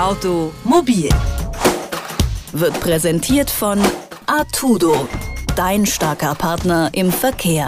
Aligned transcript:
Automobil 0.00 1.10
wird 2.52 2.80
präsentiert 2.80 3.50
von 3.50 3.78
Artudo, 4.24 5.06
dein 5.56 5.84
starker 5.84 6.34
Partner 6.34 6.88
im 6.94 7.12
Verkehr. 7.12 7.66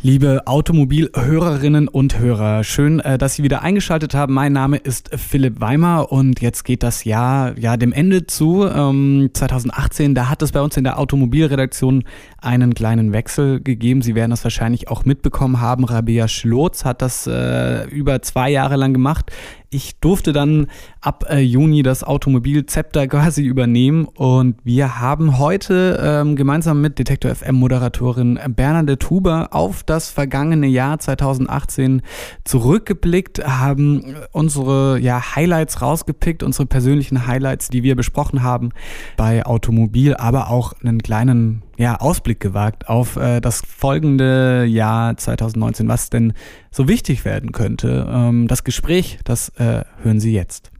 Liebe 0.00 0.46
Automobilhörerinnen 0.46 1.88
und 1.88 2.20
Hörer, 2.20 2.62
schön, 2.62 3.00
äh, 3.00 3.18
dass 3.18 3.34
Sie 3.34 3.42
wieder 3.42 3.62
eingeschaltet 3.62 4.14
haben. 4.14 4.32
Mein 4.32 4.52
Name 4.52 4.76
ist 4.76 5.10
Philipp 5.14 5.60
Weimer 5.60 6.12
und 6.12 6.40
jetzt 6.40 6.64
geht 6.64 6.84
das 6.84 7.02
Jahr 7.02 7.58
ja 7.58 7.76
dem 7.76 7.92
Ende 7.92 8.24
zu. 8.24 8.64
Ähm, 8.64 9.30
2018, 9.34 10.14
da 10.14 10.30
hat 10.30 10.40
es 10.40 10.52
bei 10.52 10.62
uns 10.62 10.76
in 10.76 10.84
der 10.84 11.00
Automobilredaktion 11.00 12.04
einen 12.40 12.74
kleinen 12.74 13.12
Wechsel 13.12 13.60
gegeben. 13.60 14.00
Sie 14.00 14.14
werden 14.14 14.30
das 14.30 14.44
wahrscheinlich 14.44 14.88
auch 14.88 15.04
mitbekommen 15.04 15.60
haben. 15.60 15.84
Rabea 15.84 16.28
Schlotz 16.28 16.84
hat 16.84 17.02
das 17.02 17.26
äh, 17.26 17.84
über 17.90 18.22
zwei 18.22 18.50
Jahre 18.50 18.76
lang 18.76 18.92
gemacht. 18.92 19.32
Ich 19.70 20.00
durfte 20.00 20.32
dann 20.32 20.68
ab 21.02 21.26
äh, 21.28 21.40
Juni 21.40 21.82
das 21.82 22.02
Automobil-Zepter 22.02 23.06
quasi 23.06 23.42
übernehmen 23.42 24.06
und 24.06 24.56
wir 24.64 24.98
haben 24.98 25.36
heute 25.36 26.00
ähm, 26.02 26.36
gemeinsam 26.36 26.80
mit 26.80 26.98
Detektor 26.98 27.34
FM-Moderatorin 27.34 28.38
Bernadette 28.48 29.10
Huber 29.10 29.48
auf 29.50 29.82
das 29.82 30.08
vergangene 30.08 30.68
Jahr 30.68 30.98
2018 30.98 32.00
zurückgeblickt, 32.44 33.46
haben 33.46 34.16
unsere 34.32 34.98
ja, 35.00 35.36
Highlights 35.36 35.82
rausgepickt, 35.82 36.42
unsere 36.42 36.64
persönlichen 36.64 37.26
Highlights, 37.26 37.68
die 37.68 37.82
wir 37.82 37.94
besprochen 37.94 38.42
haben 38.42 38.70
bei 39.18 39.44
Automobil, 39.44 40.14
aber 40.14 40.48
auch 40.48 40.72
einen 40.82 41.02
kleinen 41.02 41.62
ja, 41.78 41.94
Ausblick 42.00 42.40
gewagt 42.40 42.88
auf 42.88 43.16
äh, 43.16 43.40
das 43.40 43.62
folgende 43.64 44.64
Jahr 44.64 45.16
2019, 45.16 45.88
was 45.88 46.10
denn 46.10 46.32
so 46.72 46.88
wichtig 46.88 47.24
werden 47.24 47.52
könnte. 47.52 48.06
Ähm, 48.10 48.48
das 48.48 48.64
Gespräch, 48.64 49.20
das 49.24 49.50
äh, 49.50 49.84
hören 50.02 50.18
Sie 50.18 50.34
jetzt. 50.34 50.72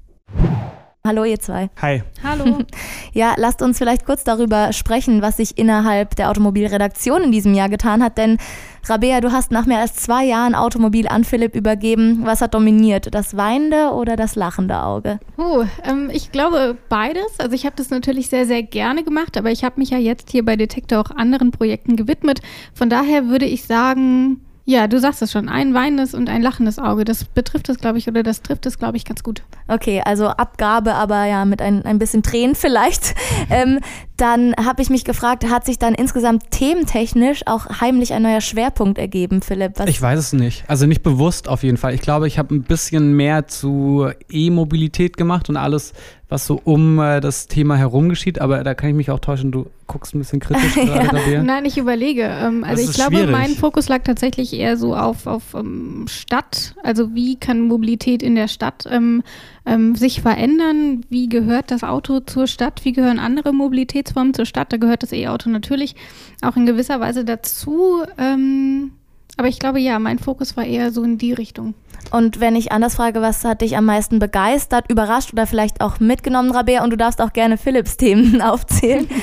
Hallo 1.08 1.24
ihr 1.24 1.40
zwei. 1.40 1.70
Hi. 1.80 2.02
Hallo. 2.22 2.58
Ja, 3.14 3.34
lasst 3.38 3.62
uns 3.62 3.78
vielleicht 3.78 4.04
kurz 4.04 4.22
darüber 4.22 4.74
sprechen, 4.74 5.22
was 5.22 5.38
sich 5.38 5.56
innerhalb 5.56 6.14
der 6.16 6.28
Automobilredaktion 6.28 7.22
in 7.22 7.32
diesem 7.32 7.54
Jahr 7.54 7.70
getan 7.70 8.02
hat. 8.02 8.18
Denn 8.18 8.36
Rabea, 8.84 9.22
du 9.22 9.32
hast 9.32 9.50
nach 9.50 9.64
mehr 9.64 9.78
als 9.78 9.94
zwei 9.94 10.26
Jahren 10.26 10.54
Automobil 10.54 11.08
an 11.08 11.24
Philipp 11.24 11.56
übergeben. 11.56 12.20
Was 12.24 12.42
hat 12.42 12.52
dominiert? 12.52 13.14
Das 13.14 13.38
weinende 13.38 13.92
oder 13.92 14.16
das 14.16 14.36
lachende 14.36 14.82
Auge? 14.82 15.18
Oh, 15.38 15.64
ähm, 15.82 16.10
ich 16.12 16.30
glaube 16.30 16.76
beides. 16.90 17.40
Also 17.40 17.54
ich 17.54 17.64
habe 17.64 17.76
das 17.76 17.88
natürlich 17.88 18.28
sehr, 18.28 18.44
sehr 18.44 18.62
gerne 18.62 19.02
gemacht, 19.02 19.38
aber 19.38 19.50
ich 19.50 19.64
habe 19.64 19.80
mich 19.80 19.88
ja 19.88 19.98
jetzt 19.98 20.30
hier 20.30 20.44
bei 20.44 20.56
Detektor 20.56 21.00
auch 21.00 21.10
anderen 21.16 21.50
Projekten 21.50 21.96
gewidmet. 21.96 22.42
Von 22.74 22.90
daher 22.90 23.28
würde 23.28 23.46
ich 23.46 23.64
sagen, 23.64 24.42
ja, 24.68 24.86
du 24.86 25.00
sagst 25.00 25.22
es 25.22 25.32
schon. 25.32 25.48
Ein 25.48 25.72
weinendes 25.72 26.12
und 26.12 26.28
ein 26.28 26.42
lachendes 26.42 26.78
Auge. 26.78 27.06
Das 27.06 27.24
betrifft 27.24 27.70
es, 27.70 27.78
glaube 27.78 27.96
ich, 27.96 28.06
oder 28.06 28.22
das 28.22 28.42
trifft 28.42 28.66
es, 28.66 28.78
glaube 28.78 28.98
ich, 28.98 29.06
ganz 29.06 29.22
gut. 29.22 29.42
Okay, 29.68 30.02
also 30.04 30.28
Abgabe, 30.28 30.94
aber 30.94 31.26
ja, 31.26 31.44
mit 31.44 31.60
ein, 31.60 31.84
ein 31.84 31.98
bisschen 31.98 32.22
Tränen 32.22 32.54
vielleicht. 32.54 33.14
ähm, 33.50 33.80
dann 34.16 34.54
habe 34.56 34.82
ich 34.82 34.90
mich 34.90 35.04
gefragt, 35.04 35.48
hat 35.48 35.64
sich 35.64 35.78
dann 35.78 35.94
insgesamt 35.94 36.50
thementechnisch 36.50 37.42
auch 37.46 37.80
heimlich 37.80 38.12
ein 38.12 38.22
neuer 38.22 38.40
Schwerpunkt 38.40 38.98
ergeben, 38.98 39.42
Philipp? 39.42 39.72
Was 39.76 39.88
ich 39.88 40.02
weiß 40.02 40.18
es 40.18 40.32
nicht. 40.32 40.64
Also 40.66 40.86
nicht 40.86 41.02
bewusst 41.02 41.48
auf 41.48 41.62
jeden 41.62 41.76
Fall. 41.76 41.94
Ich 41.94 42.00
glaube, 42.00 42.26
ich 42.26 42.38
habe 42.38 42.54
ein 42.54 42.62
bisschen 42.62 43.14
mehr 43.14 43.46
zu 43.46 44.08
E-Mobilität 44.28 45.16
gemacht 45.16 45.48
und 45.48 45.56
alles, 45.56 45.92
was 46.28 46.46
so 46.46 46.60
um 46.64 46.98
äh, 46.98 47.20
das 47.20 47.46
Thema 47.46 47.76
herum 47.76 48.08
geschieht, 48.08 48.40
aber 48.40 48.64
da 48.64 48.74
kann 48.74 48.90
ich 48.90 48.96
mich 48.96 49.10
auch 49.10 49.20
täuschen, 49.20 49.52
du 49.52 49.66
guckst 49.86 50.14
ein 50.14 50.18
bisschen 50.18 50.40
kritisch 50.40 50.74
gerade, 50.74 51.32
ja. 51.32 51.42
Nein, 51.42 51.64
ich 51.64 51.78
überlege. 51.78 52.22
Ähm, 52.22 52.64
also 52.64 52.82
ich 52.82 52.92
glaube, 52.92 53.16
schwierig. 53.16 53.30
mein 53.30 53.50
Fokus 53.50 53.88
lag 53.88 54.02
tatsächlich 54.02 54.52
eher 54.52 54.76
so 54.76 54.96
auf, 54.96 55.26
auf 55.26 55.54
um, 55.54 56.00
ähm, 56.02 56.08
Stadt. 56.08 56.74
Also 56.82 57.14
wie 57.14 57.36
kann 57.36 57.60
Mobilität 57.62 58.22
in 58.22 58.34
der 58.34 58.48
Stadt 58.48 58.84
ähm, 58.90 59.22
ähm, 59.68 59.94
sich 59.94 60.22
verändern? 60.22 61.04
Wie 61.10 61.28
gehört 61.28 61.70
das 61.70 61.84
Auto 61.84 62.20
zur 62.20 62.46
Stadt? 62.46 62.84
Wie 62.84 62.92
gehören 62.92 63.18
andere 63.18 63.52
Mobilitätsformen 63.52 64.34
zur 64.34 64.46
Stadt? 64.46 64.72
Da 64.72 64.78
gehört 64.78 65.02
das 65.02 65.12
E-Auto 65.12 65.50
natürlich 65.50 65.94
auch 66.42 66.56
in 66.56 66.66
gewisser 66.66 67.00
Weise 67.00 67.24
dazu. 67.24 68.02
Ähm, 68.16 68.92
aber 69.36 69.48
ich 69.48 69.58
glaube, 69.58 69.78
ja, 69.78 69.98
mein 69.98 70.18
Fokus 70.18 70.56
war 70.56 70.64
eher 70.64 70.90
so 70.90 71.04
in 71.04 71.18
die 71.18 71.32
Richtung. 71.32 71.74
Und 72.10 72.40
wenn 72.40 72.56
ich 72.56 72.72
anders 72.72 72.96
frage, 72.96 73.20
was 73.20 73.44
hat 73.44 73.60
dich 73.60 73.76
am 73.76 73.84
meisten 73.84 74.18
begeistert, 74.18 74.90
überrascht 74.90 75.32
oder 75.32 75.46
vielleicht 75.46 75.80
auch 75.80 76.00
mitgenommen, 76.00 76.50
Rabea? 76.50 76.82
Und 76.82 76.90
du 76.90 76.96
darfst 76.96 77.20
auch 77.20 77.32
gerne 77.32 77.58
Philips 77.58 77.96
Themen 77.96 78.40
aufzählen. 78.42 79.08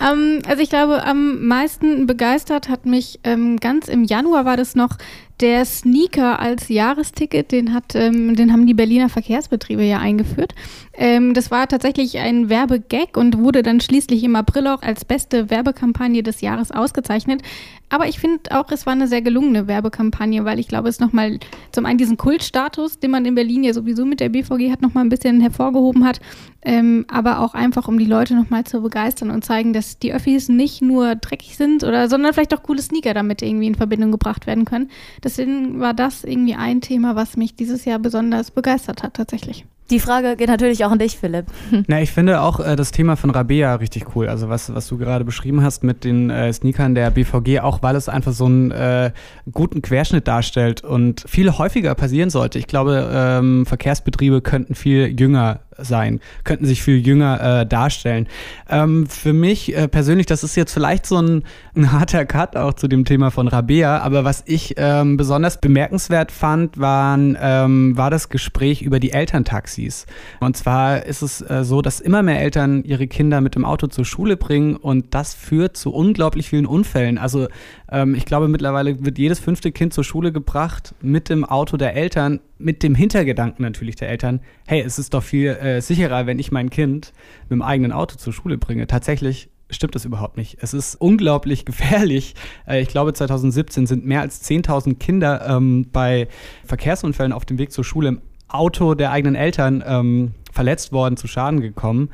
ähm, 0.00 0.40
also 0.46 0.62
ich 0.62 0.68
glaube, 0.68 1.04
am 1.04 1.46
meisten 1.46 2.06
begeistert 2.06 2.68
hat 2.68 2.86
mich 2.86 3.20
ähm, 3.24 3.58
ganz 3.58 3.88
im 3.88 4.04
Januar 4.04 4.44
war 4.44 4.56
das 4.56 4.74
noch 4.74 4.96
der 5.40 5.64
Sneaker 5.66 6.40
als 6.40 6.68
Jahresticket, 6.68 7.52
den 7.52 7.74
hat, 7.74 7.94
ähm, 7.94 8.34
den 8.36 8.52
haben 8.52 8.66
die 8.66 8.74
Berliner 8.74 9.10
Verkehrsbetriebe 9.10 9.82
ja 9.82 9.98
eingeführt. 9.98 10.54
Ähm, 10.94 11.34
das 11.34 11.50
war 11.50 11.68
tatsächlich 11.68 12.18
ein 12.18 12.48
Werbegag 12.48 13.16
und 13.16 13.38
wurde 13.38 13.62
dann 13.62 13.80
schließlich 13.80 14.24
im 14.24 14.34
April 14.34 14.66
auch 14.66 14.82
als 14.82 15.04
beste 15.04 15.50
Werbekampagne 15.50 16.22
des 16.22 16.40
Jahres 16.40 16.70
ausgezeichnet. 16.70 17.42
Aber 17.88 18.08
ich 18.08 18.18
finde 18.18 18.50
auch, 18.50 18.70
es 18.72 18.84
war 18.84 18.94
eine 18.94 19.06
sehr 19.06 19.22
gelungene 19.22 19.68
Werbekampagne, 19.68 20.44
weil 20.44 20.58
ich 20.58 20.66
glaube, 20.66 20.88
es 20.88 20.98
nochmal 20.98 21.38
zum 21.70 21.86
einen 21.86 21.98
diesen 21.98 22.16
Kultstatus, 22.16 22.98
den 22.98 23.12
man 23.12 23.24
in 23.24 23.36
Berlin 23.36 23.62
ja 23.62 23.72
sowieso 23.72 24.04
mit 24.04 24.18
der 24.18 24.28
BVG 24.28 24.72
hat, 24.72 24.82
nochmal 24.82 25.04
ein 25.04 25.08
bisschen 25.08 25.40
hervorgehoben 25.40 26.04
hat, 26.04 26.20
ähm, 26.62 27.04
aber 27.08 27.40
auch 27.40 27.54
einfach, 27.54 27.86
um 27.86 27.98
die 27.98 28.04
Leute 28.04 28.34
nochmal 28.34 28.64
zu 28.64 28.80
begeistern 28.82 29.30
und 29.30 29.44
zeigen, 29.44 29.72
dass 29.72 29.98
die 29.98 30.12
Öffis 30.12 30.48
nicht 30.48 30.82
nur 30.82 31.14
dreckig 31.14 31.56
sind 31.56 31.84
oder, 31.84 32.08
sondern 32.08 32.32
vielleicht 32.32 32.54
auch 32.54 32.62
coole 32.64 32.82
Sneaker 32.82 33.14
damit 33.14 33.40
irgendwie 33.40 33.68
in 33.68 33.76
Verbindung 33.76 34.10
gebracht 34.10 34.46
werden 34.48 34.64
können. 34.64 34.90
Deswegen 35.22 35.78
war 35.78 35.94
das 35.94 36.24
irgendwie 36.24 36.54
ein 36.56 36.80
Thema, 36.80 37.14
was 37.14 37.36
mich 37.36 37.54
dieses 37.54 37.84
Jahr 37.84 38.00
besonders 38.00 38.50
begeistert 38.50 39.04
hat, 39.04 39.14
tatsächlich. 39.14 39.64
Die 39.90 40.00
Frage 40.00 40.36
geht 40.36 40.48
natürlich 40.48 40.84
auch 40.84 40.90
an 40.90 40.98
dich, 40.98 41.16
Philipp. 41.16 41.46
Na, 41.86 42.02
ich 42.02 42.10
finde 42.10 42.40
auch 42.40 42.58
äh, 42.58 42.74
das 42.74 42.90
Thema 42.90 43.16
von 43.16 43.30
Rabea 43.30 43.76
richtig 43.76 44.16
cool. 44.16 44.28
Also 44.28 44.48
was, 44.48 44.74
was 44.74 44.88
du 44.88 44.98
gerade 44.98 45.24
beschrieben 45.24 45.62
hast 45.62 45.84
mit 45.84 46.02
den 46.02 46.28
äh, 46.30 46.52
Sneakern 46.52 46.94
der 46.94 47.10
BVG, 47.10 47.60
auch 47.60 47.82
weil 47.82 47.94
es 47.94 48.08
einfach 48.08 48.32
so 48.32 48.46
einen 48.46 48.72
äh, 48.72 49.12
guten 49.52 49.82
Querschnitt 49.82 50.26
darstellt 50.26 50.82
und 50.82 51.24
viel 51.28 51.52
häufiger 51.52 51.94
passieren 51.94 52.30
sollte. 52.30 52.58
Ich 52.58 52.66
glaube, 52.66 53.08
ähm, 53.12 53.64
Verkehrsbetriebe 53.64 54.40
könnten 54.40 54.74
viel 54.74 55.18
jünger 55.18 55.60
sein, 55.78 56.20
könnten 56.44 56.66
sich 56.66 56.82
viel 56.82 57.04
jünger 57.04 57.60
äh, 57.60 57.66
darstellen. 57.66 58.28
Ähm, 58.68 59.06
für 59.06 59.32
mich 59.32 59.76
äh, 59.76 59.88
persönlich, 59.88 60.26
das 60.26 60.44
ist 60.44 60.56
jetzt 60.56 60.72
vielleicht 60.72 61.06
so 61.06 61.20
ein, 61.20 61.44
ein, 61.74 61.92
harter 61.92 62.24
Cut 62.24 62.56
auch 62.56 62.74
zu 62.74 62.88
dem 62.88 63.04
Thema 63.04 63.30
von 63.30 63.48
Rabea, 63.48 63.98
aber 63.98 64.24
was 64.24 64.42
ich 64.46 64.74
ähm, 64.76 65.16
besonders 65.16 65.60
bemerkenswert 65.60 66.32
fand, 66.32 66.78
waren, 66.78 67.36
ähm, 67.40 67.96
war 67.96 68.10
das 68.10 68.28
Gespräch 68.28 68.82
über 68.82 69.00
die 69.00 69.12
Elterntaxis. 69.12 70.06
Und 70.40 70.56
zwar 70.56 71.04
ist 71.04 71.22
es 71.22 71.40
äh, 71.42 71.64
so, 71.64 71.82
dass 71.82 72.00
immer 72.00 72.22
mehr 72.22 72.40
Eltern 72.40 72.82
ihre 72.84 73.06
Kinder 73.06 73.40
mit 73.40 73.54
dem 73.54 73.64
Auto 73.64 73.86
zur 73.86 74.04
Schule 74.04 74.36
bringen 74.36 74.76
und 74.76 75.14
das 75.14 75.34
führt 75.34 75.76
zu 75.76 75.92
unglaublich 75.92 76.48
vielen 76.48 76.66
Unfällen. 76.66 77.18
Also 77.18 77.48
ähm, 77.90 78.14
ich 78.14 78.24
glaube, 78.24 78.48
mittlerweile 78.48 79.04
wird 79.04 79.18
jedes 79.18 79.38
fünfte 79.38 79.72
Kind 79.72 79.94
zur 79.94 80.04
Schule 80.04 80.32
gebracht 80.32 80.94
mit 81.00 81.28
dem 81.28 81.44
Auto 81.44 81.76
der 81.76 81.94
Eltern, 81.94 82.40
mit 82.58 82.82
dem 82.82 82.94
Hintergedanken 82.94 83.62
natürlich 83.62 83.96
der 83.96 84.08
Eltern, 84.08 84.40
hey, 84.66 84.80
es 84.80 84.98
ist 84.98 85.14
doch 85.14 85.22
viel 85.22 85.50
äh, 85.50 85.80
sicherer, 85.80 86.26
wenn 86.26 86.38
ich 86.38 86.52
mein 86.52 86.70
Kind 86.70 87.12
mit 87.48 87.52
dem 87.52 87.62
eigenen 87.62 87.92
Auto 87.92 88.16
zur 88.16 88.32
Schule 88.32 88.58
bringe. 88.58 88.86
Tatsächlich 88.86 89.50
stimmt 89.70 89.94
das 89.94 90.04
überhaupt 90.04 90.36
nicht. 90.36 90.58
Es 90.60 90.74
ist 90.74 90.94
unglaublich 90.94 91.64
gefährlich. 91.64 92.34
Äh, 92.66 92.80
ich 92.80 92.88
glaube, 92.88 93.12
2017 93.12 93.86
sind 93.86 94.06
mehr 94.06 94.20
als 94.20 94.42
10.000 94.48 94.98
Kinder 94.98 95.46
ähm, 95.48 95.88
bei 95.92 96.28
Verkehrsunfällen 96.64 97.32
auf 97.32 97.44
dem 97.44 97.58
Weg 97.58 97.72
zur 97.72 97.84
Schule 97.84 98.08
im 98.08 98.20
Auto 98.48 98.94
der 98.94 99.10
eigenen 99.10 99.34
Eltern 99.34 99.82
ähm, 99.86 100.34
verletzt 100.52 100.92
worden, 100.92 101.16
zu 101.16 101.26
Schaden 101.26 101.60
gekommen. 101.60 102.10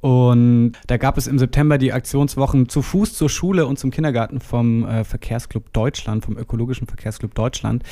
Und 0.00 0.74
da 0.86 0.98
gab 0.98 1.16
es 1.16 1.26
im 1.26 1.38
September 1.38 1.78
die 1.78 1.92
Aktionswochen 1.92 2.68
zu 2.68 2.82
Fuß 2.82 3.14
zur 3.14 3.28
Schule 3.28 3.66
und 3.66 3.78
zum 3.78 3.90
Kindergarten 3.90 4.40
vom 4.40 4.86
äh, 4.86 5.04
Verkehrsclub 5.04 5.72
Deutschland, 5.72 6.24
vom 6.24 6.36
Ökologischen 6.36 6.86
Verkehrsclub 6.86 7.34
Deutschland. 7.34 7.82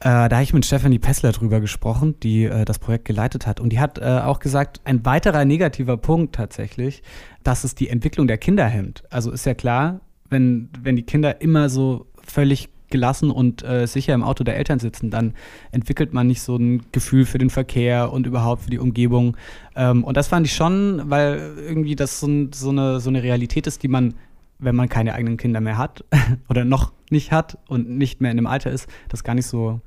Äh, 0.00 0.28
da 0.28 0.36
habe 0.36 0.42
ich 0.42 0.52
mit 0.52 0.66
Stefanie 0.66 0.98
Pessler 0.98 1.32
drüber 1.32 1.60
gesprochen, 1.60 2.20
die 2.20 2.44
äh, 2.44 2.64
das 2.64 2.78
Projekt 2.78 3.06
geleitet 3.06 3.46
hat. 3.46 3.60
Und 3.60 3.70
die 3.70 3.80
hat 3.80 3.98
äh, 3.98 4.20
auch 4.24 4.40
gesagt, 4.40 4.80
ein 4.84 5.04
weiterer 5.06 5.44
negativer 5.44 5.96
Punkt 5.96 6.34
tatsächlich, 6.34 7.02
dass 7.42 7.64
es 7.64 7.74
die 7.74 7.88
Entwicklung 7.88 8.26
der 8.26 8.38
Kinder 8.38 8.66
hemmt. 8.66 9.04
Also 9.10 9.30
ist 9.30 9.46
ja 9.46 9.54
klar, 9.54 10.00
wenn, 10.28 10.68
wenn 10.82 10.96
die 10.96 11.02
Kinder 11.02 11.40
immer 11.40 11.70
so 11.70 12.06
völlig 12.22 12.68
gelassen 12.90 13.30
und 13.30 13.64
äh, 13.64 13.86
sicher 13.86 14.14
im 14.14 14.22
Auto 14.22 14.44
der 14.44 14.56
Eltern 14.56 14.78
sitzen, 14.78 15.10
dann 15.10 15.34
entwickelt 15.72 16.12
man 16.12 16.26
nicht 16.26 16.42
so 16.42 16.56
ein 16.56 16.82
Gefühl 16.92 17.24
für 17.24 17.38
den 17.38 17.50
Verkehr 17.50 18.12
und 18.12 18.26
überhaupt 18.26 18.62
für 18.62 18.70
die 18.70 18.78
Umgebung. 18.78 19.36
Ähm, 19.74 20.04
und 20.04 20.16
das 20.16 20.28
fand 20.28 20.46
ich 20.46 20.54
schon, 20.54 21.02
weil 21.06 21.54
irgendwie 21.58 21.96
das 21.96 22.20
so, 22.20 22.48
so, 22.52 22.70
eine, 22.70 23.00
so 23.00 23.08
eine 23.08 23.22
Realität 23.22 23.66
ist, 23.66 23.82
die 23.82 23.88
man, 23.88 24.14
wenn 24.58 24.76
man 24.76 24.88
keine 24.88 25.14
eigenen 25.14 25.36
Kinder 25.36 25.60
mehr 25.60 25.78
hat 25.78 26.04
oder 26.48 26.64
noch 26.64 26.92
nicht 27.10 27.32
hat 27.32 27.58
und 27.68 27.88
nicht 27.88 28.20
mehr 28.20 28.30
in 28.30 28.36
dem 28.36 28.46
Alter 28.46 28.70
ist, 28.70 28.88
das 29.08 29.24
gar 29.24 29.34
nicht 29.34 29.46
so 29.46 29.80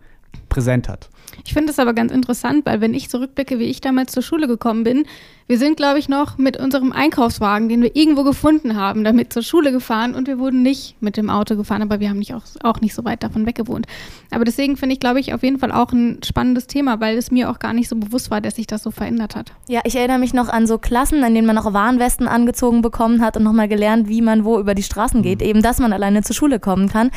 präsent 0.49 0.89
hat. 0.89 1.09
Ich 1.45 1.53
finde 1.53 1.71
es 1.71 1.79
aber 1.79 1.93
ganz 1.93 2.11
interessant, 2.11 2.65
weil 2.65 2.81
wenn 2.81 2.93
ich 2.93 3.09
zurückblicke, 3.09 3.59
wie 3.59 3.65
ich 3.65 3.81
damals 3.81 4.11
zur 4.11 4.23
Schule 4.23 4.47
gekommen 4.47 4.83
bin, 4.83 5.05
wir 5.49 5.57
sind, 5.57 5.77
glaube 5.77 5.97
ich, 5.97 6.07
noch 6.07 6.37
mit 6.37 6.57
unserem 6.57 6.91
Einkaufswagen, 6.91 7.69
den 7.69 7.81
wir 7.81 7.95
irgendwo 7.95 8.23
gefunden 8.23 8.75
haben, 8.75 9.03
damit 9.03 9.33
zur 9.33 9.41
Schule 9.41 9.71
gefahren 9.71 10.13
und 10.13 10.27
wir 10.27 10.37
wurden 10.37 10.61
nicht 10.61 11.01
mit 11.01 11.17
dem 11.17 11.31
Auto 11.31 11.55
gefahren, 11.55 11.81
aber 11.81 11.99
wir 11.99 12.09
haben 12.09 12.19
nicht 12.19 12.35
auch, 12.35 12.43
auch 12.61 12.81
nicht 12.81 12.93
so 12.93 13.03
weit 13.03 13.23
davon 13.23 13.47
weg 13.47 13.55
gewohnt. 13.55 13.87
Aber 14.29 14.45
deswegen 14.45 14.77
finde 14.77 14.93
ich, 14.93 14.99
glaube 14.99 15.19
ich, 15.19 15.33
auf 15.33 15.41
jeden 15.41 15.57
Fall 15.57 15.71
auch 15.71 15.91
ein 15.91 16.21
spannendes 16.23 16.67
Thema, 16.67 16.99
weil 16.99 17.17
es 17.17 17.31
mir 17.31 17.49
auch 17.49 17.57
gar 17.57 17.73
nicht 17.73 17.89
so 17.89 17.95
bewusst 17.95 18.29
war, 18.29 18.41
dass 18.41 18.57
sich 18.57 18.67
das 18.67 18.83
so 18.83 18.91
verändert 18.91 19.35
hat. 19.35 19.51
Ja, 19.67 19.81
ich 19.85 19.95
erinnere 19.95 20.19
mich 20.19 20.35
noch 20.35 20.49
an 20.49 20.67
so 20.67 20.77
Klassen, 20.77 21.23
in 21.23 21.33
denen 21.33 21.47
man 21.47 21.55
noch 21.55 21.73
Warnwesten 21.73 22.27
angezogen 22.27 22.83
bekommen 22.83 23.19
hat 23.19 23.35
und 23.35 23.41
nochmal 23.41 23.67
gelernt, 23.67 24.07
wie 24.07 24.21
man 24.21 24.45
wo 24.45 24.59
über 24.59 24.75
die 24.75 24.83
Straßen 24.83 25.23
geht, 25.23 25.39
mhm. 25.39 25.47
eben 25.47 25.61
dass 25.63 25.79
man 25.79 25.93
alleine 25.93 26.21
zur 26.21 26.35
Schule 26.35 26.59
kommen 26.59 26.89
kann. 26.89 27.09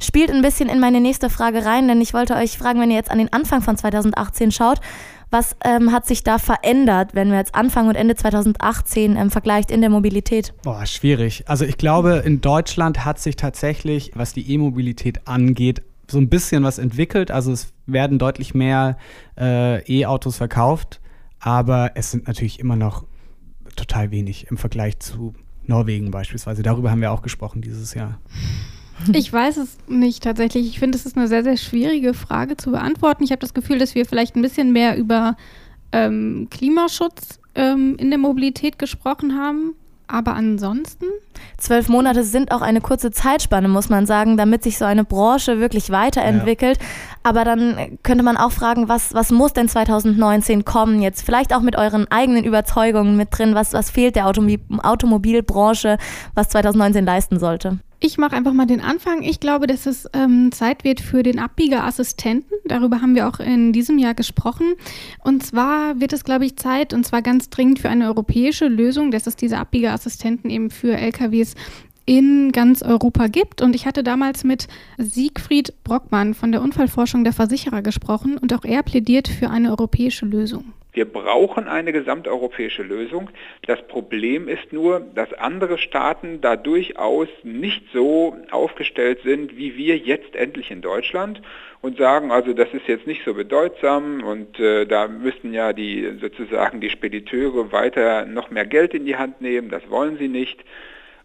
Spielt 0.00 0.32
ein 0.32 0.42
bisschen 0.42 0.68
in 0.68 0.80
meine 0.80 1.00
nächste 1.00 1.30
Frage 1.30 1.64
rein, 1.64 1.86
denn 1.86 2.00
ich 2.00 2.12
wollte 2.12 2.34
euch 2.34 2.55
fragen, 2.56 2.80
wenn 2.80 2.90
ihr 2.90 2.96
jetzt 2.96 3.10
an 3.10 3.18
den 3.18 3.32
Anfang 3.32 3.62
von 3.62 3.76
2018 3.76 4.52
schaut, 4.52 4.80
was 5.30 5.56
ähm, 5.64 5.92
hat 5.92 6.06
sich 6.06 6.22
da 6.22 6.38
verändert, 6.38 7.14
wenn 7.14 7.30
wir 7.30 7.38
jetzt 7.38 7.54
Anfang 7.54 7.88
und 7.88 7.96
Ende 7.96 8.14
2018 8.14 9.16
ähm, 9.16 9.30
vergleicht 9.30 9.70
in 9.70 9.80
der 9.80 9.90
Mobilität? 9.90 10.54
Boah, 10.62 10.86
schwierig. 10.86 11.44
Also 11.46 11.64
ich 11.64 11.78
glaube, 11.78 12.22
in 12.24 12.40
Deutschland 12.40 13.04
hat 13.04 13.18
sich 13.18 13.36
tatsächlich, 13.36 14.12
was 14.14 14.32
die 14.32 14.52
E-Mobilität 14.52 15.26
angeht, 15.26 15.82
so 16.08 16.18
ein 16.18 16.28
bisschen 16.28 16.62
was 16.62 16.78
entwickelt. 16.78 17.30
Also 17.30 17.52
es 17.52 17.72
werden 17.86 18.18
deutlich 18.18 18.54
mehr 18.54 18.96
äh, 19.36 19.82
E-Autos 19.92 20.36
verkauft, 20.36 21.00
aber 21.40 21.92
es 21.94 22.12
sind 22.12 22.28
natürlich 22.28 22.60
immer 22.60 22.76
noch 22.76 23.04
total 23.74 24.10
wenig 24.10 24.46
im 24.48 24.56
Vergleich 24.56 24.98
zu 25.00 25.34
Norwegen 25.64 26.12
beispielsweise. 26.12 26.62
Darüber 26.62 26.90
haben 26.90 27.00
wir 27.00 27.10
auch 27.10 27.22
gesprochen 27.22 27.60
dieses 27.60 27.94
Jahr. 27.94 28.20
Ich 29.12 29.32
weiß 29.32 29.58
es 29.58 29.78
nicht 29.88 30.22
tatsächlich. 30.22 30.66
Ich 30.66 30.78
finde, 30.78 30.96
es 30.96 31.06
ist 31.06 31.16
eine 31.16 31.28
sehr, 31.28 31.44
sehr 31.44 31.56
schwierige 31.56 32.14
Frage 32.14 32.56
zu 32.56 32.70
beantworten. 32.70 33.24
Ich 33.24 33.30
habe 33.30 33.40
das 33.40 33.54
Gefühl, 33.54 33.78
dass 33.78 33.94
wir 33.94 34.06
vielleicht 34.06 34.36
ein 34.36 34.42
bisschen 34.42 34.72
mehr 34.72 34.96
über 34.96 35.36
ähm, 35.92 36.48
Klimaschutz 36.50 37.40
ähm, 37.54 37.96
in 37.98 38.10
der 38.10 38.18
Mobilität 38.18 38.78
gesprochen 38.78 39.38
haben. 39.38 39.74
Aber 40.08 40.34
ansonsten? 40.34 41.06
Zwölf 41.58 41.88
Monate 41.88 42.22
sind 42.22 42.52
auch 42.52 42.60
eine 42.60 42.80
kurze 42.80 43.10
Zeitspanne, 43.10 43.68
muss 43.68 43.88
man 43.88 44.06
sagen, 44.06 44.36
damit 44.36 44.62
sich 44.62 44.78
so 44.78 44.84
eine 44.84 45.04
Branche 45.04 45.58
wirklich 45.58 45.90
weiterentwickelt. 45.90 46.78
Ja. 46.80 46.86
Aber 47.26 47.42
dann 47.44 47.98
könnte 48.04 48.22
man 48.22 48.36
auch 48.36 48.52
fragen, 48.52 48.88
was, 48.88 49.12
was 49.12 49.32
muss 49.32 49.52
denn 49.52 49.68
2019 49.68 50.64
kommen? 50.64 51.02
Jetzt 51.02 51.22
vielleicht 51.22 51.52
auch 51.52 51.60
mit 51.60 51.74
euren 51.74 52.08
eigenen 52.08 52.44
Überzeugungen 52.44 53.16
mit 53.16 53.36
drin. 53.36 53.56
Was, 53.56 53.72
was 53.72 53.90
fehlt 53.90 54.14
der 54.14 54.28
Automobil 54.28 54.60
Automobilbranche, 54.80 55.98
was 56.36 56.50
2019 56.50 57.04
leisten 57.04 57.40
sollte? 57.40 57.80
Ich 57.98 58.16
mache 58.16 58.36
einfach 58.36 58.52
mal 58.52 58.66
den 58.66 58.80
Anfang. 58.80 59.22
Ich 59.22 59.40
glaube, 59.40 59.66
dass 59.66 59.86
es 59.86 60.08
ähm, 60.12 60.52
Zeit 60.52 60.84
wird 60.84 61.00
für 61.00 61.24
den 61.24 61.40
Abbiegerassistenten. 61.40 62.58
Darüber 62.66 63.00
haben 63.00 63.16
wir 63.16 63.26
auch 63.26 63.40
in 63.40 63.72
diesem 63.72 63.98
Jahr 63.98 64.14
gesprochen. 64.14 64.74
Und 65.24 65.44
zwar 65.44 65.98
wird 65.98 66.12
es, 66.12 66.22
glaube 66.22 66.44
ich, 66.44 66.56
Zeit, 66.56 66.92
und 66.92 67.04
zwar 67.04 67.22
ganz 67.22 67.50
dringend 67.50 67.80
für 67.80 67.88
eine 67.88 68.06
europäische 68.06 68.68
Lösung, 68.68 69.10
dass 69.10 69.26
es 69.26 69.34
diese 69.34 69.58
Abbiegerassistenten 69.58 70.48
eben 70.48 70.70
für 70.70 70.96
LKWs 70.96 71.56
in 72.06 72.52
ganz 72.52 72.82
Europa 72.82 73.26
gibt. 73.26 73.60
Und 73.60 73.74
ich 73.74 73.84
hatte 73.84 74.02
damals 74.02 74.44
mit 74.44 74.68
Siegfried 74.96 75.74
Brockmann 75.84 76.34
von 76.34 76.52
der 76.52 76.62
Unfallforschung 76.62 77.24
der 77.24 77.32
Versicherer 77.32 77.82
gesprochen 77.82 78.38
und 78.38 78.54
auch 78.54 78.64
er 78.64 78.82
plädiert 78.82 79.28
für 79.28 79.50
eine 79.50 79.70
europäische 79.70 80.24
Lösung. 80.24 80.72
Wir 80.96 81.04
brauchen 81.04 81.68
eine 81.68 81.92
gesamteuropäische 81.92 82.82
Lösung. 82.82 83.28
Das 83.66 83.86
Problem 83.86 84.48
ist 84.48 84.72
nur, 84.72 85.00
dass 85.00 85.30
andere 85.34 85.76
Staaten 85.76 86.40
da 86.40 86.56
durchaus 86.56 87.28
nicht 87.42 87.82
so 87.92 88.34
aufgestellt 88.50 89.18
sind, 89.22 89.58
wie 89.58 89.76
wir 89.76 89.98
jetzt 89.98 90.34
endlich 90.34 90.70
in 90.70 90.80
Deutschland 90.80 91.42
und 91.82 91.98
sagen, 91.98 92.30
also 92.30 92.54
das 92.54 92.72
ist 92.72 92.88
jetzt 92.88 93.06
nicht 93.06 93.26
so 93.26 93.34
bedeutsam 93.34 94.22
und 94.24 94.58
äh, 94.58 94.86
da 94.86 95.06
müssten 95.06 95.52
ja 95.52 95.74
die 95.74 96.16
sozusagen 96.18 96.80
die 96.80 96.88
Spediteure 96.88 97.72
weiter 97.72 98.24
noch 98.24 98.50
mehr 98.50 98.64
Geld 98.64 98.94
in 98.94 99.04
die 99.04 99.16
Hand 99.16 99.42
nehmen, 99.42 99.68
das 99.68 99.82
wollen 99.90 100.16
sie 100.16 100.28
nicht. 100.28 100.64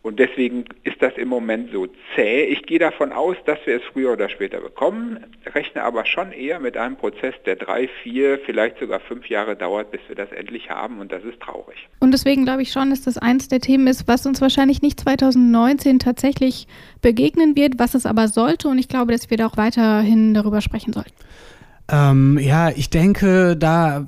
Und 0.03 0.18
deswegen 0.18 0.65
ist 0.83 1.00
das 1.00 1.13
im 1.18 1.27
Moment 1.27 1.71
so 1.71 1.88
zäh. 2.15 2.45
Ich 2.45 2.63
gehe 2.63 2.80
davon 2.80 3.12
aus, 3.12 3.36
dass 3.45 3.59
wir 3.65 3.75
es 3.75 3.83
früher 3.94 4.13
oder 4.13 4.30
später 4.30 4.59
bekommen, 4.59 5.19
rechne 5.53 5.83
aber 5.83 6.06
schon 6.06 6.31
eher 6.31 6.59
mit 6.59 6.75
einem 6.75 6.95
Prozess, 6.95 7.36
der 7.45 7.56
drei, 7.56 7.88
vier, 8.01 8.39
vielleicht 8.44 8.80
sogar 8.80 9.00
fünf 9.00 9.27
Jahre 9.27 9.56
dauert, 9.56 9.92
bis 9.92 10.01
wir 10.07 10.15
das 10.15 10.31
endlich 10.31 10.71
haben 10.71 11.00
und 11.00 11.12
das 11.12 11.24
ist 11.24 11.39
traurig. 11.39 11.88
Und 12.00 12.12
deswegen 12.12 12.45
glaube 12.45 12.63
ich 12.63 12.71
schon, 12.71 12.89
dass 12.89 13.03
das 13.03 13.19
eins 13.19 13.48
der 13.48 13.59
Themen 13.59 13.86
ist, 13.86 14.07
was 14.07 14.25
uns 14.25 14.42
wahrscheinlich 14.42 14.81
nicht 14.81 15.00
2019 15.00 16.00
tatsächlich 16.00 16.68
begegnen 17.01 17.56
wird, 17.56 17.77
was 17.77 17.94
es 17.94 18.07
aber 18.07 18.27
sollte 18.27 18.69
und 18.69 18.80
ich 18.80 18.88
glaube, 18.88 19.12
dass 19.12 19.30
wir 19.30 19.38
da 19.38 19.45
auch 19.45 19.57
weiterhin 19.57 20.33
darüber 20.33 20.62
sprechen 20.62 20.94
sollten. 20.94 21.13
Ähm, 21.92 22.39
ja, 22.42 22.69
ich 22.69 22.89
denke, 22.89 23.56
da 23.56 24.07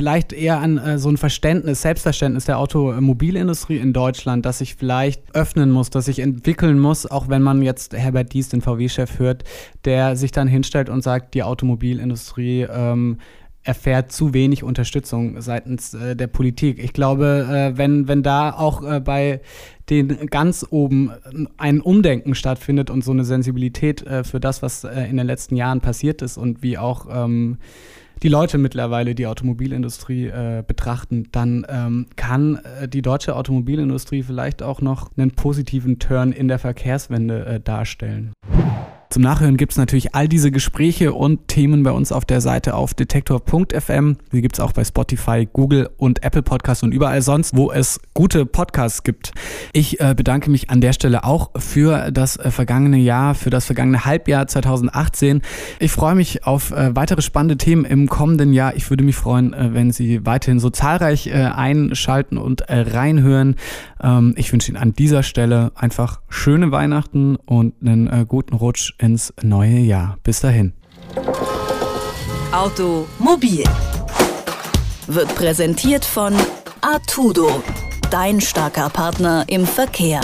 vielleicht 0.00 0.32
eher 0.32 0.60
an 0.60 0.78
äh, 0.78 0.98
so 0.98 1.10
ein 1.10 1.18
Verständnis, 1.18 1.82
Selbstverständnis 1.82 2.46
der 2.46 2.58
Automobilindustrie 2.58 3.76
in 3.76 3.92
Deutschland, 3.92 4.46
dass 4.46 4.56
sich 4.56 4.74
vielleicht 4.76 5.34
öffnen 5.34 5.70
muss, 5.70 5.90
dass 5.90 6.06
sich 6.06 6.20
entwickeln 6.20 6.78
muss, 6.78 7.04
auch 7.04 7.28
wenn 7.28 7.42
man 7.42 7.60
jetzt 7.60 7.92
Herbert 7.92 8.32
Dies, 8.32 8.48
den 8.48 8.62
VW-Chef, 8.62 9.18
hört, 9.18 9.44
der 9.84 10.16
sich 10.16 10.32
dann 10.32 10.48
hinstellt 10.48 10.88
und 10.88 11.02
sagt, 11.02 11.34
die 11.34 11.42
Automobilindustrie 11.42 12.62
ähm, 12.62 13.18
erfährt 13.62 14.10
zu 14.10 14.32
wenig 14.32 14.64
Unterstützung 14.64 15.38
seitens 15.42 15.92
äh, 15.92 16.16
der 16.16 16.28
Politik. 16.28 16.82
Ich 16.82 16.94
glaube, 16.94 17.46
äh, 17.50 17.76
wenn, 17.76 18.08
wenn 18.08 18.22
da 18.22 18.54
auch 18.54 18.82
äh, 18.82 19.00
bei 19.00 19.42
den 19.90 20.28
ganz 20.28 20.66
oben 20.70 21.10
ein 21.58 21.82
Umdenken 21.82 22.34
stattfindet 22.34 22.88
und 22.88 23.04
so 23.04 23.10
eine 23.10 23.26
Sensibilität 23.26 24.00
äh, 24.06 24.24
für 24.24 24.40
das, 24.40 24.62
was 24.62 24.84
äh, 24.84 25.10
in 25.10 25.18
den 25.18 25.26
letzten 25.26 25.56
Jahren 25.56 25.82
passiert 25.82 26.22
ist 26.22 26.38
und 26.38 26.62
wie 26.62 26.78
auch 26.78 27.06
ähm, 27.12 27.58
die 28.22 28.28
Leute 28.28 28.58
mittlerweile 28.58 29.14
die 29.14 29.26
Automobilindustrie 29.26 30.26
äh, 30.26 30.62
betrachten, 30.66 31.28
dann 31.32 31.66
ähm, 31.68 32.06
kann 32.16 32.56
äh, 32.56 32.88
die 32.88 33.02
deutsche 33.02 33.34
Automobilindustrie 33.34 34.22
vielleicht 34.22 34.62
auch 34.62 34.80
noch 34.80 35.10
einen 35.16 35.30
positiven 35.30 35.98
Turn 35.98 36.32
in 36.32 36.48
der 36.48 36.58
Verkehrswende 36.58 37.46
äh, 37.46 37.60
darstellen. 37.60 38.32
Zum 39.10 39.24
Nachhören 39.24 39.56
gibt 39.56 39.72
es 39.72 39.78
natürlich 39.78 40.14
all 40.14 40.28
diese 40.28 40.52
Gespräche 40.52 41.12
und 41.12 41.48
Themen 41.48 41.82
bei 41.82 41.90
uns 41.90 42.12
auf 42.12 42.24
der 42.24 42.40
Seite 42.40 42.76
auf 42.76 42.94
detektor.fm. 42.94 44.18
Die 44.30 44.40
gibt 44.40 44.54
es 44.54 44.60
auch 44.60 44.70
bei 44.70 44.84
Spotify, 44.84 45.48
Google 45.52 45.90
und 45.96 46.22
Apple 46.22 46.42
Podcasts 46.42 46.84
und 46.84 46.94
überall 46.94 47.20
sonst, 47.20 47.56
wo 47.56 47.72
es 47.72 48.00
gute 48.14 48.46
Podcasts 48.46 49.02
gibt. 49.02 49.32
Ich 49.72 49.98
äh, 49.98 50.14
bedanke 50.16 50.48
mich 50.48 50.70
an 50.70 50.80
der 50.80 50.92
Stelle 50.92 51.24
auch 51.24 51.50
für 51.56 52.12
das 52.12 52.36
äh, 52.36 52.52
vergangene 52.52 52.98
Jahr, 52.98 53.34
für 53.34 53.50
das 53.50 53.66
vergangene 53.66 54.04
Halbjahr 54.04 54.46
2018. 54.46 55.42
Ich 55.80 55.90
freue 55.90 56.14
mich 56.14 56.46
auf 56.46 56.70
äh, 56.70 56.94
weitere 56.94 57.20
spannende 57.20 57.56
Themen 57.56 57.84
im 57.84 58.08
kommenden 58.08 58.52
Jahr. 58.52 58.76
Ich 58.76 58.90
würde 58.90 59.02
mich 59.02 59.16
freuen, 59.16 59.52
äh, 59.52 59.74
wenn 59.74 59.90
Sie 59.90 60.24
weiterhin 60.24 60.60
so 60.60 60.70
zahlreich 60.70 61.26
äh, 61.26 61.32
einschalten 61.32 62.38
und 62.38 62.60
äh, 62.60 62.78
reinhören. 62.82 63.56
Ähm, 64.00 64.34
ich 64.36 64.52
wünsche 64.52 64.70
Ihnen 64.70 64.80
an 64.80 64.92
dieser 64.92 65.24
Stelle 65.24 65.72
einfach 65.74 66.20
schöne 66.28 66.70
Weihnachten 66.70 67.34
und 67.34 67.74
einen 67.80 68.28
guten 68.28 68.54
Rutsch 68.54 68.94
ins 69.00 69.32
neue 69.42 69.78
Jahr. 69.78 70.16
Bis 70.22 70.40
dahin. 70.40 70.72
Automobil 72.52 73.64
wird 75.06 75.34
präsentiert 75.34 76.04
von 76.04 76.34
Artudo, 76.80 77.62
dein 78.10 78.40
starker 78.40 78.88
Partner 78.90 79.44
im 79.48 79.66
Verkehr. 79.66 80.20